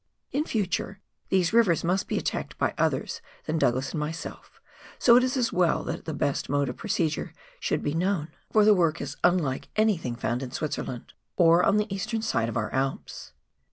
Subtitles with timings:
[0.31, 0.99] In future
[1.29, 4.59] these rivers must be attacked by others than Douglas and myself,
[4.97, 8.65] so it is as well that the best mode of procedure should be known, for
[8.65, 10.01] the work is quite unlike A PASS TO THE HERMITAGE.
[10.17, 13.33] 281 anythmg found in Switzerland, or on the eastern side of our Alps.